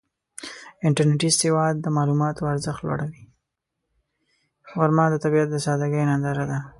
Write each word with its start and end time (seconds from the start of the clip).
غرمه 4.77 5.05
د 5.09 5.15
طبیعت 5.23 5.47
د 5.51 5.55
سادګۍ 5.65 6.03
ننداره 6.09 6.45
ده 6.51 6.59